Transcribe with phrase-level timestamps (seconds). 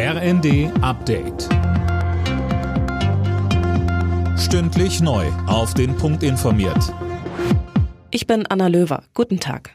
[0.00, 1.48] RND Update.
[4.38, 5.26] Stündlich neu.
[5.48, 6.94] Auf den Punkt informiert.
[8.12, 9.02] Ich bin Anna Löwer.
[9.12, 9.74] Guten Tag.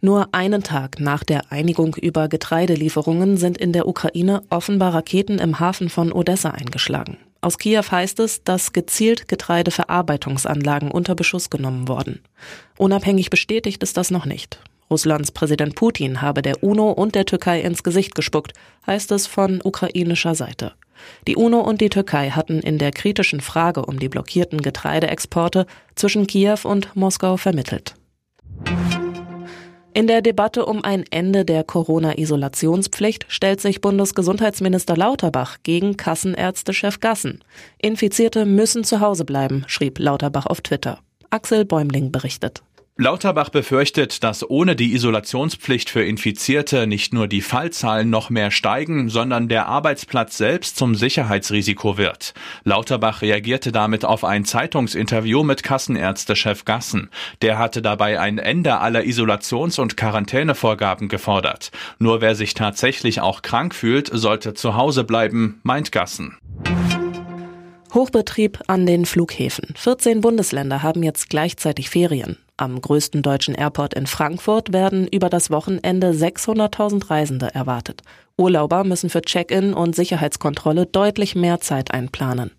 [0.00, 5.60] Nur einen Tag nach der Einigung über Getreidelieferungen sind in der Ukraine offenbar Raketen im
[5.60, 7.18] Hafen von Odessa eingeschlagen.
[7.42, 12.22] Aus Kiew heißt es, dass gezielt Getreideverarbeitungsanlagen unter Beschuss genommen wurden.
[12.78, 14.58] Unabhängig bestätigt ist das noch nicht.
[14.90, 18.52] Russlands Präsident Putin habe der UNO und der Türkei ins Gesicht gespuckt,
[18.86, 20.72] heißt es von ukrainischer Seite.
[21.26, 26.26] Die UNO und die Türkei hatten in der kritischen Frage um die blockierten Getreideexporte zwischen
[26.26, 27.94] Kiew und Moskau vermittelt.
[29.92, 37.42] In der Debatte um ein Ende der Corona-Isolationspflicht stellt sich Bundesgesundheitsminister Lauterbach gegen Kassenärztechef Gassen.
[37.78, 41.00] Infizierte müssen zu Hause bleiben, schrieb Lauterbach auf Twitter.
[41.30, 42.62] Axel Bäumling berichtet.
[43.00, 49.08] Lauterbach befürchtet, dass ohne die Isolationspflicht für Infizierte nicht nur die Fallzahlen noch mehr steigen,
[49.08, 52.34] sondern der Arbeitsplatz selbst zum Sicherheitsrisiko wird.
[52.64, 57.08] Lauterbach reagierte damit auf ein Zeitungsinterview mit Kassenärztechef Gassen.
[57.40, 61.70] Der hatte dabei ein Ende aller Isolations- und Quarantänevorgaben gefordert.
[61.98, 66.36] Nur wer sich tatsächlich auch krank fühlt, sollte zu Hause bleiben, meint Gassen.
[67.94, 69.74] Hochbetrieb an den Flughäfen.
[69.76, 72.36] 14 Bundesländer haben jetzt gleichzeitig Ferien.
[72.56, 78.02] Am größten deutschen Airport in Frankfurt werden über das Wochenende 600.000 Reisende erwartet.
[78.36, 82.50] Urlauber müssen für Check-in und Sicherheitskontrolle deutlich mehr Zeit einplanen.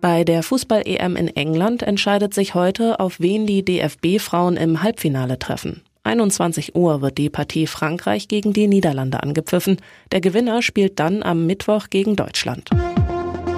[0.00, 5.82] Bei der Fußball-EM in England entscheidet sich heute, auf wen die DFB-Frauen im Halbfinale treffen.
[6.04, 9.78] 21 Uhr wird die Partie Frankreich gegen die Niederlande angepfiffen.
[10.12, 12.70] Der Gewinner spielt dann am Mittwoch gegen Deutschland.